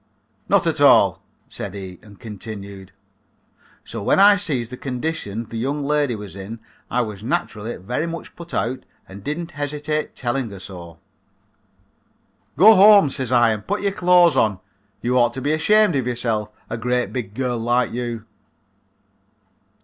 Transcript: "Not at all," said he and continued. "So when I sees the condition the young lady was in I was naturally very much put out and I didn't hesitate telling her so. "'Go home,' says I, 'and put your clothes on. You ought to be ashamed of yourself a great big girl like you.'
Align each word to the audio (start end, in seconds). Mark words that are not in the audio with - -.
"Not 0.49 0.65
at 0.65 0.81
all," 0.81 1.21
said 1.47 1.75
he 1.75 1.99
and 2.01 2.19
continued. 2.19 2.91
"So 3.85 4.01
when 4.01 4.19
I 4.19 4.35
sees 4.35 4.69
the 4.69 4.75
condition 4.75 5.45
the 5.47 5.59
young 5.59 5.83
lady 5.83 6.15
was 6.15 6.35
in 6.35 6.59
I 6.89 7.01
was 7.01 7.21
naturally 7.21 7.75
very 7.77 8.07
much 8.07 8.35
put 8.35 8.51
out 8.51 8.79
and 9.07 9.19
I 9.19 9.21
didn't 9.23 9.51
hesitate 9.51 10.15
telling 10.15 10.49
her 10.49 10.59
so. 10.59 10.97
"'Go 12.57 12.73
home,' 12.73 13.09
says 13.09 13.31
I, 13.31 13.51
'and 13.51 13.67
put 13.67 13.81
your 13.83 13.91
clothes 13.91 14.35
on. 14.35 14.59
You 15.03 15.19
ought 15.19 15.33
to 15.35 15.39
be 15.41 15.53
ashamed 15.53 15.95
of 15.95 16.07
yourself 16.07 16.49
a 16.67 16.77
great 16.77 17.13
big 17.13 17.35
girl 17.35 17.59
like 17.59 17.91
you.' 17.91 18.25